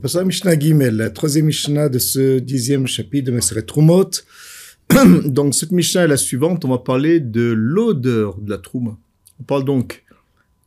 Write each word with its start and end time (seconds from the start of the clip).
Passe 0.00 0.16
à 0.16 0.24
Mishnah 0.24 0.58
Gimel, 0.58 0.96
la 0.96 1.10
troisième 1.10 1.46
Mishnah 1.46 1.88
de 1.88 1.98
ce 1.98 2.38
dixième 2.40 2.86
chapitre 2.86 3.30
de 3.30 3.36
Meseret 3.36 3.62
Trumot. 3.62 4.10
donc 5.24 5.54
cette 5.54 5.70
Mishnah 5.70 6.04
est 6.04 6.08
la 6.08 6.16
suivante, 6.16 6.64
on 6.64 6.68
va 6.68 6.78
parler 6.78 7.20
de 7.20 7.52
l'odeur 7.56 8.38
de 8.40 8.50
la 8.50 8.58
Trouma. 8.58 8.98
On 9.40 9.44
parle 9.44 9.64
donc 9.64 10.04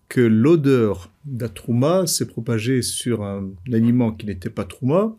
que 0.07 0.21
l'odeur 0.21 1.11
de 1.25 1.43
la 1.43 1.49
Trouma 1.49 2.07
s'est 2.07 2.25
propagée 2.25 2.81
sur 2.81 3.21
un 3.23 3.49
aliment 3.71 4.13
qui 4.13 4.25
n'était 4.27 4.49
pas 4.49 4.63
Trouma. 4.63 5.15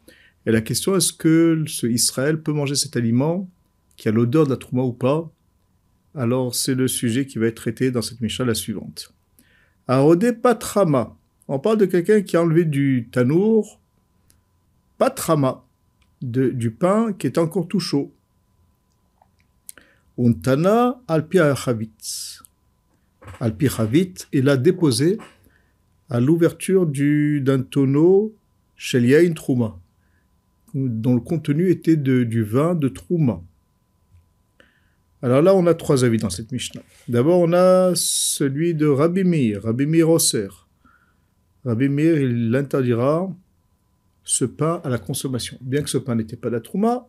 Et 0.46 0.52
la 0.52 0.62
question 0.62 0.96
est-ce 0.96 1.12
que 1.12 1.62
ce 1.66 1.86
Israël 1.86 2.40
peut 2.40 2.52
manger 2.52 2.76
cet 2.76 2.96
aliment 2.96 3.48
qui 3.96 4.08
a 4.08 4.12
l'odeur 4.12 4.46
de 4.46 4.50
la 4.50 4.56
Trouma 4.56 4.84
ou 4.84 4.92
pas? 4.92 5.30
Alors 6.14 6.54
c'est 6.54 6.74
le 6.74 6.88
sujet 6.88 7.26
qui 7.26 7.38
va 7.38 7.46
être 7.46 7.56
traité 7.56 7.90
dans 7.90 8.02
cette 8.02 8.22
Mishnah 8.22 8.46
la 8.46 8.54
suivante. 8.54 9.12
Arodé 9.86 10.32
Patrama. 10.32 11.16
On 11.46 11.58
parle 11.58 11.78
de 11.78 11.86
quelqu'un 11.86 12.22
qui 12.22 12.36
a 12.36 12.42
enlevé 12.42 12.64
du 12.64 13.08
tanour, 13.10 13.80
Patrama, 14.98 15.64
du 16.20 16.70
pain 16.72 17.12
qui 17.12 17.26
est 17.28 17.38
encore 17.38 17.68
tout 17.68 17.80
chaud. 17.80 18.12
Untana 20.18 21.00
alpi 21.06 21.38
chavit. 21.56 22.40
Alpi 23.40 23.68
chavit, 23.68 24.14
il 24.32 24.48
a 24.48 24.56
déposé 24.56 25.18
à 26.10 26.18
l'ouverture 26.18 26.86
d'un 26.86 27.62
tonneau 27.62 28.34
chez 28.76 29.00
Yain 29.00 29.32
Trouma, 29.32 29.78
dont 30.74 31.14
le 31.14 31.20
contenu 31.20 31.70
était 31.70 31.96
de, 31.96 32.24
du 32.24 32.42
vin 32.42 32.74
de 32.74 32.88
Trouma. 32.88 33.40
Alors 35.20 35.42
là, 35.42 35.54
on 35.54 35.66
a 35.66 35.74
trois 35.74 36.04
avis 36.04 36.18
dans 36.18 36.30
cette 36.30 36.52
Mishnah. 36.52 36.82
D'abord, 37.08 37.40
on 37.40 37.52
a 37.52 37.92
celui 37.94 38.74
de 38.74 38.86
Rabbi 38.86 39.24
Mir, 39.24 39.62
Rabbi 39.62 39.86
Mir 39.86 40.08
Osser. 40.08 40.48
Rabbi 41.64 41.88
Mir, 41.88 42.20
il 42.20 42.54
interdira 42.54 43.28
ce 44.28 44.44
pain 44.44 44.82
à 44.84 44.90
la 44.90 44.98
consommation, 44.98 45.56
bien 45.62 45.80
que 45.80 45.88
ce 45.88 45.96
pain 45.96 46.14
n'était 46.14 46.36
pas 46.36 46.50
la 46.50 46.60
Trouma. 46.60 47.08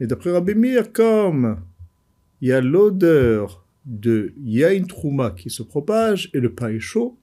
Et 0.00 0.06
d'après 0.08 0.32
Rabbi 0.32 0.56
Mir, 0.56 0.92
comme 0.92 1.60
il 2.40 2.48
y 2.48 2.52
a 2.52 2.60
l'odeur 2.60 3.64
de 3.84 4.34
Yain 4.42 4.82
Trouma 4.82 5.30
qui 5.30 5.48
se 5.48 5.62
propage 5.62 6.30
et 6.34 6.40
le 6.40 6.52
pain 6.52 6.70
est 6.70 6.80
chaud, 6.80 7.16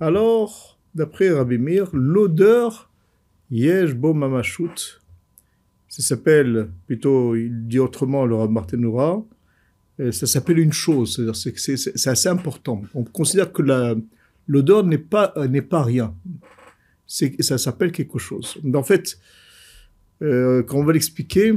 alors, 0.00 0.80
d'après 0.96 1.30
Rabbi 1.30 1.56
Mir, 1.56 1.88
l'odeur 1.92 2.90
Yesh 3.52 3.94
Bo 3.94 4.12
ça 5.88 6.02
s'appelle, 6.02 6.70
plutôt, 6.86 7.36
il 7.36 7.68
dit 7.68 7.78
autrement 7.78 8.26
le 8.26 8.34
Rabbi 8.34 8.54
Martenoura, 8.54 9.24
euh, 10.00 10.10
ça 10.10 10.26
s'appelle 10.26 10.58
une 10.58 10.72
chose, 10.72 11.32
c'est 11.34 12.08
assez 12.08 12.28
important. 12.28 12.82
On 12.94 13.04
considère 13.04 13.52
que 13.52 13.62
l'odeur 14.48 14.84
n'est 14.84 14.98
pas, 14.98 15.32
n'est 15.48 15.62
pas 15.62 15.84
rien. 15.84 16.12
Ça 17.40 17.58
s'appelle 17.58 17.92
quelque 17.92 18.18
chose. 18.18 18.58
En 18.74 18.82
fait, 18.82 19.18
euh, 20.22 20.62
quand 20.62 20.78
on 20.78 20.84
va 20.84 20.92
l'expliquer, 20.92 21.54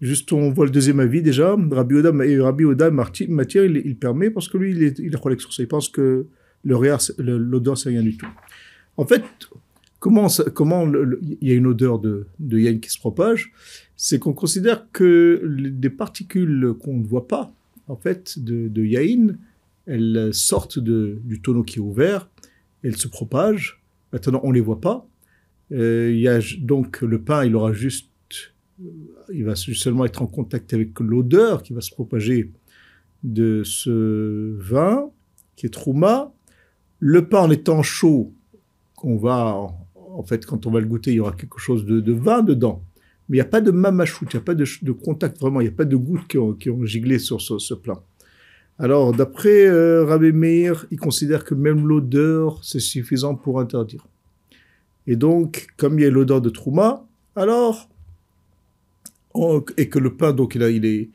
Juste, 0.00 0.32
on 0.32 0.50
voit 0.50 0.66
le 0.66 0.70
deuxième 0.70 1.00
avis 1.00 1.22
déjà. 1.22 1.56
Rabbi 1.70 1.94
Oda, 1.94 2.10
Rabbi 2.42 2.64
Oda 2.64 2.90
matière, 2.90 3.64
il, 3.64 3.96
permet 3.96 4.28
parce 4.28 4.48
que 4.48 4.58
lui, 4.58 4.72
il 4.72 4.82
est, 4.82 4.98
il 4.98 5.10
sur 5.38 5.52
ça. 5.52 5.62
Il 5.62 5.68
pense 5.68 5.88
que 5.88 6.26
l'odeur, 6.64 7.78
c'est 7.78 7.88
rien 7.88 8.02
du 8.02 8.14
tout. 8.16 8.26
En 8.98 9.06
fait, 9.06 9.24
comment, 10.00 10.28
il 11.40 11.48
y 11.48 11.52
a 11.52 11.54
une 11.54 11.66
odeur 11.66 12.00
de, 12.00 12.26
de 12.38 12.70
qui 12.72 12.90
se 12.90 12.98
propage 12.98 13.52
C'est 13.96 14.18
qu'on 14.18 14.34
considère 14.34 14.90
que 14.92 15.40
des 15.48 15.90
particules 15.90 16.74
qu'on 16.80 16.98
ne 16.98 17.04
voit 17.04 17.26
pas, 17.26 17.54
en 17.88 17.96
fait, 17.96 18.38
de, 18.38 18.68
de 18.68 18.84
elles 19.86 20.34
sortent 20.34 20.80
du 20.80 21.40
tonneau 21.40 21.62
qui 21.62 21.78
est 21.78 21.82
ouvert, 21.82 22.28
elles 22.82 22.96
se 22.96 23.08
propagent. 23.08 23.83
Maintenant, 24.14 24.40
on 24.44 24.48
ne 24.48 24.54
les 24.54 24.60
voit 24.62 24.80
pas. 24.80 25.06
Euh, 25.72 26.10
il 26.10 26.20
y 26.20 26.28
a 26.28 26.40
donc 26.60 27.02
le 27.02 27.20
pain, 27.20 27.44
il 27.44 27.54
aura 27.54 27.74
juste 27.74 28.08
il 29.32 29.44
va 29.44 29.54
seulement 29.54 30.04
être 30.04 30.22
en 30.22 30.26
contact 30.26 30.72
avec 30.72 30.98
l'odeur 31.00 31.62
qui 31.62 31.72
va 31.72 31.80
se 31.80 31.90
propager 31.90 32.52
de 33.22 33.62
ce 33.64 34.56
vin 34.58 35.10
qui 35.56 35.66
est 35.66 35.70
trouma. 35.70 36.32
Le 36.98 37.28
pain 37.28 37.40
en 37.40 37.50
étant 37.50 37.82
chaud, 37.82 38.32
on 39.02 39.16
va, 39.16 39.66
en 39.94 40.22
fait, 40.22 40.46
quand 40.46 40.66
on 40.66 40.70
va 40.70 40.80
le 40.80 40.86
goûter, 40.86 41.12
il 41.12 41.16
y 41.16 41.20
aura 41.20 41.32
quelque 41.32 41.58
chose 41.58 41.84
de, 41.84 42.12
vin 42.12 42.42
dedans. 42.42 42.82
Mais 43.28 43.36
il 43.36 43.40
n'y 43.40 43.46
a 43.46 43.50
pas 43.50 43.60
de 43.60 43.70
mamachout, 43.70 44.26
il 44.32 44.36
n'y 44.36 44.42
a 44.42 44.44
pas 44.44 44.54
de, 44.54 44.92
contact 44.92 45.40
vraiment, 45.40 45.60
il 45.60 45.64
n'y 45.64 45.72
a 45.72 45.76
pas 45.76 45.84
de 45.84 45.96
gouttes 45.96 46.28
qui 46.28 46.38
ont, 46.38 46.56
giglé 46.84 47.18
sur 47.18 47.40
ce, 47.40 47.74
plat. 47.74 48.02
Alors, 48.78 49.12
d'après 49.12 49.66
euh, 49.66 50.04
Rabbi 50.04 50.32
Meir, 50.32 50.86
il 50.90 50.98
considère 50.98 51.44
que 51.44 51.54
même 51.54 51.86
l'odeur, 51.86 52.58
c'est 52.64 52.80
suffisant 52.80 53.34
pour 53.34 53.60
interdire. 53.60 54.06
Et 55.06 55.16
donc, 55.16 55.68
comme 55.76 55.98
il 55.98 56.02
y 56.02 56.06
a 56.06 56.10
l'odeur 56.10 56.40
de 56.40 56.50
Trouma, 56.50 57.06
alors 57.36 57.88
et 59.76 59.88
que 59.88 59.98
le 59.98 60.14
pain, 60.14 60.32
donc 60.32 60.54
il 60.54 60.62
il 60.62 60.84
est, 60.84 61.10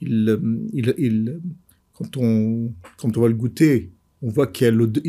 il, 0.00 0.94
il, 0.98 1.40
quand 1.94 2.16
on, 2.16 2.72
quand 2.96 3.16
on 3.16 3.20
va 3.20 3.28
le 3.28 3.34
goûter, 3.34 3.90
on 4.22 4.30
voit 4.30 4.46
qu'il 4.46 4.66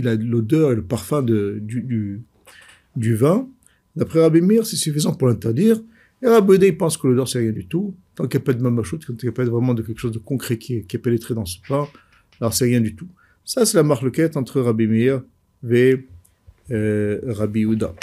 a 0.07 0.15
l'odeur 0.15 0.71
et 0.71 0.75
le 0.75 0.83
parfum 0.83 1.21
de, 1.21 1.59
du, 1.61 2.21
du, 2.95 3.15
vin. 3.15 3.47
D'après 3.95 4.21
Rabbi 4.21 4.41
Mir, 4.41 4.65
c'est 4.65 4.75
suffisant 4.75 5.13
pour 5.13 5.27
l'interdire. 5.27 5.81
Et 6.21 6.27
Rabbi 6.27 6.55
il 6.55 6.77
pense 6.77 6.97
que 6.97 7.07
l'odeur, 7.07 7.27
c'est 7.27 7.39
rien 7.39 7.51
du 7.51 7.67
tout. 7.67 7.95
Tant 8.15 8.27
qu'il 8.27 8.39
n'y 8.39 8.43
a 8.43 8.45
pas 8.45 8.53
de 8.53 8.61
mamachout, 8.61 8.99
quand 9.05 9.13
il 9.21 9.25
n'y 9.25 9.29
a 9.29 9.33
pas 9.33 9.45
vraiment 9.45 9.73
de 9.73 9.83
quelque 9.83 9.99
chose 9.99 10.11
de 10.11 10.19
concret 10.19 10.57
qui 10.57 10.75
est, 10.75 10.97
pénétré 10.97 11.35
dans 11.35 11.45
ce 11.45 11.57
pain, 11.67 11.87
alors 12.41 12.53
c'est 12.53 12.65
rien 12.65 12.81
du 12.81 12.95
tout. 12.95 13.07
Ça, 13.45 13.65
c'est 13.65 13.77
la 13.77 13.83
marque 13.83 14.19
entre 14.35 14.61
Rabbi 14.61 14.87
Mir 14.87 15.21
et 15.69 16.07
euh, 16.71 17.21
Rabbi 17.27 17.61
Uda. 17.61 17.93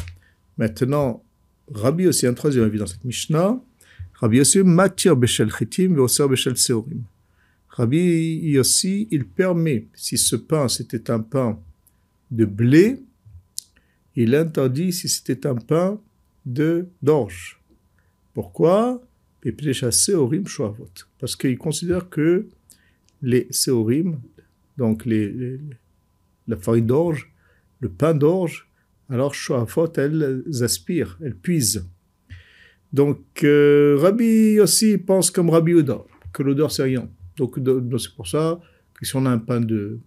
Maintenant, 0.57 1.23
Rabbi 1.73 2.07
aussi 2.07 2.27
un 2.27 2.35
troisième 2.35 2.65
avis 2.65 2.79
dans 2.79 2.87
cette 2.87 3.05
Mishnah. 3.05 3.61
Rabbi 4.15 4.39
Yossi 4.39 4.63
matir 4.63 5.17
beshel 5.17 5.51
chitim 5.51 5.97
et 5.97 6.29
beshel 6.29 6.57
seorim. 6.57 7.03
Rabbi 7.69 8.41
Yossi, 8.45 9.09
il 9.11 9.27
permet, 9.27 9.87
si 9.95 10.17
ce 10.17 10.37
pain 10.37 10.69
c'était 10.69 11.11
un 11.11 11.21
pain 11.21 11.59
de 12.31 12.45
blé, 12.45 13.03
il 14.15 14.35
interdit 14.35 14.93
si 14.93 15.09
c'était 15.09 15.47
un 15.47 15.57
pain 15.57 16.01
de 16.47 16.87
d'orge. 17.03 17.59
Pourquoi? 18.35 19.01
Parce 21.19 21.37
qu'il 21.37 21.59
considère 21.59 22.09
que 22.09 22.49
les 23.23 23.47
seorim, 23.51 24.21
donc 24.77 25.05
les, 25.07 25.59
la 26.49 26.57
farine 26.57 26.87
d'orge, 26.87 27.33
le 27.81 27.89
pain 27.89 28.15
d'orge, 28.15 28.69
alors 29.09 29.35
shoavot, 29.35 29.93
elles 29.97 30.45
aspirent, 30.63 31.19
elles 31.23 31.37
puisent. 31.37 31.87
Donc, 32.93 33.19
euh, 33.43 33.97
Rabbi 34.01 34.61
aussi 34.61 34.99
pense 34.99 35.31
comme 35.31 35.51
Rabbi 35.51 35.75
Oda, 35.75 36.03
que 36.33 36.43
l'odeur 36.43 36.71
c'est 36.71 36.85
rien. 36.85 37.09
Donc, 37.37 37.59
c'est 37.99 38.15
pour 38.15 38.29
ça 38.29 38.61
que 38.95 39.05
si 39.05 39.17
on 39.17 39.27
a 39.27 39.31
un 39.31 39.39
pain 39.39 39.61
de, 39.61 39.99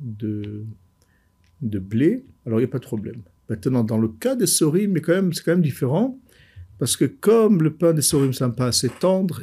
de, 0.00 0.64
blé, 1.60 2.24
alors 2.46 2.60
il 2.60 2.62
n'y 2.62 2.68
a 2.68 2.70
pas 2.70 2.78
de 2.78 2.84
problème. 2.84 3.22
Maintenant, 3.48 3.82
dans 3.82 3.98
le 3.98 4.08
cas 4.08 4.36
des 4.36 4.46
sorim, 4.46 4.92
mais 4.92 5.00
quand 5.00 5.30
c'est 5.32 5.44
quand 5.44 5.52
même 5.52 5.62
différent, 5.62 6.18
parce 6.78 6.96
que 6.96 7.04
comme 7.04 7.62
le 7.62 7.72
pain 7.74 7.92
des 7.92 8.02
sorim, 8.02 8.32
pain 8.32 8.66
assez 8.66 8.88
tendre, 8.88 9.42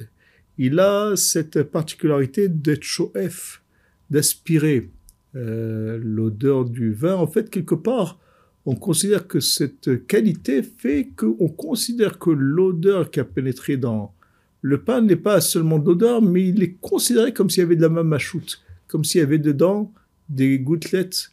il 0.57 0.79
a 0.79 1.15
cette 1.15 1.63
particularité 1.63 2.47
d'être 2.47 2.83
choef, 2.83 3.61
d'aspirer 4.09 4.89
euh, 5.35 5.99
l'odeur 6.01 6.65
du 6.65 6.93
vin. 6.93 7.15
En 7.15 7.27
fait, 7.27 7.49
quelque 7.49 7.75
part, 7.75 8.19
on 8.65 8.75
considère 8.75 9.27
que 9.27 9.39
cette 9.39 10.07
qualité 10.07 10.63
fait 10.63 11.09
qu'on 11.15 11.49
considère 11.49 12.17
que 12.19 12.29
l'odeur 12.29 13.11
qui 13.11 13.19
a 13.19 13.25
pénétré 13.25 13.77
dans 13.77 14.13
le 14.61 14.81
pain 14.81 15.01
n'est 15.01 15.15
pas 15.15 15.41
seulement 15.41 15.77
d'odeur, 15.77 16.21
mais 16.21 16.47
il 16.47 16.63
est 16.63 16.73
considéré 16.81 17.33
comme 17.33 17.51
s'il 17.51 17.61
y 17.61 17.65
avait 17.65 17.75
de 17.75 17.83
la 17.83 17.89
mamachoute, 17.89 18.63
comme 18.87 19.03
s'il 19.03 19.21
y 19.21 19.23
avait 19.23 19.37
dedans 19.37 19.93
des 20.27 20.57
gouttelettes 20.57 21.31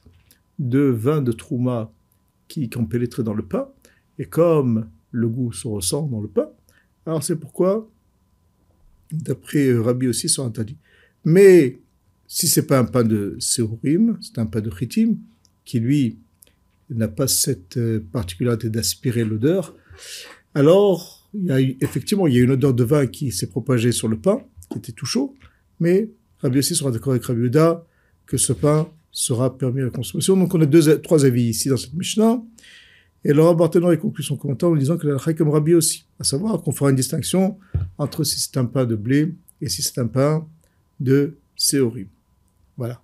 de 0.58 0.80
vin 0.80 1.22
de 1.22 1.32
trouma 1.32 1.90
qui, 2.48 2.68
ont 2.76 2.84
pénétré 2.84 3.22
dans 3.22 3.32
le 3.32 3.42
pain, 3.42 3.68
et 4.18 4.26
comme 4.26 4.86
le 5.12 5.28
goût 5.28 5.52
se 5.52 5.68
ressent 5.68 6.02
dans 6.02 6.20
le 6.20 6.28
pain, 6.28 6.48
alors 7.06 7.22
c'est 7.22 7.36
pourquoi, 7.36 7.88
d'après 9.12 9.72
Rabbi 9.72 10.08
aussi, 10.08 10.28
sont 10.28 10.44
interdits. 10.44 10.76
Mais 11.24 11.80
si 12.26 12.48
c'est 12.48 12.66
pas 12.66 12.78
un 12.78 12.84
pain 12.84 13.04
de 13.04 13.36
séorim, 13.38 14.18
c'est 14.20 14.38
un 14.38 14.46
pain 14.46 14.60
de 14.60 14.70
chitim, 14.70 15.16
qui 15.64 15.80
lui 15.80 16.18
n'a 16.90 17.08
pas 17.08 17.28
cette 17.28 17.76
euh, 17.76 18.00
particularité 18.12 18.68
d'aspirer 18.68 19.24
l'odeur. 19.24 19.74
Alors, 20.54 21.28
il 21.34 21.46
y 21.46 21.52
a 21.52 21.60
effectivement, 21.60 22.26
il 22.26 22.34
y 22.34 22.38
a 22.38 22.42
une 22.42 22.50
odeur 22.50 22.74
de 22.74 22.84
vin 22.84 23.06
qui 23.06 23.32
s'est 23.32 23.48
propagée 23.48 23.92
sur 23.92 24.08
le 24.08 24.18
pain, 24.18 24.42
qui 24.70 24.78
était 24.78 24.92
tout 24.92 25.06
chaud, 25.06 25.34
mais 25.80 26.10
Rabbi 26.38 26.58
aussi 26.58 26.74
sera 26.74 26.90
d'accord 26.90 27.12
avec 27.12 27.24
Rabbi 27.24 27.42
Uda 27.42 27.86
que 28.26 28.36
ce 28.36 28.52
pain 28.52 28.88
sera 29.10 29.56
permis 29.56 29.80
à 29.82 29.84
la 29.84 29.90
consommation. 29.90 30.36
Donc, 30.36 30.54
on 30.54 30.60
a 30.60 30.66
deux, 30.66 31.00
trois 31.00 31.24
avis 31.24 31.44
ici 31.44 31.68
dans 31.68 31.76
cette 31.76 31.94
Mishnah. 31.94 32.42
Et 33.24 33.32
Laurent 33.32 33.54
Barthénon 33.54 33.96
conclut 33.96 34.24
son 34.24 34.36
commentaire 34.36 34.68
en 34.68 34.76
disant 34.76 34.96
que 34.96 35.06
la 35.06 35.34
comme 35.34 35.50
Rabbi 35.50 35.74
aussi, 35.74 36.06
à 36.18 36.24
savoir 36.24 36.60
qu'on 36.60 36.72
fera 36.72 36.90
une 36.90 36.96
distinction 36.96 37.58
entre 37.96 38.24
si 38.24 38.40
c'est 38.40 38.56
un 38.56 38.64
pain 38.64 38.84
de 38.84 38.96
blé 38.96 39.32
et 39.60 39.68
si 39.68 39.82
c'est 39.82 40.00
un 40.00 40.08
pain 40.08 40.46
de 40.98 41.36
séorim. 41.56 42.08
Voilà. 42.76 43.00